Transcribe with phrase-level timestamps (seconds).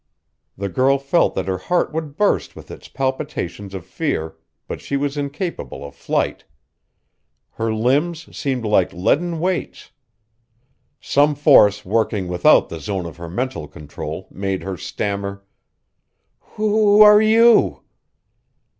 [0.57, 4.35] The girl felt that her heart would burst with its palpitations of fear,
[4.67, 6.43] but she was incapable of flight.
[7.51, 9.91] Her limbs seemed like leaden weights.
[10.99, 15.45] Some force working without the zone of her mental control made her stammer:
[16.57, 17.83] "W w ho are you?"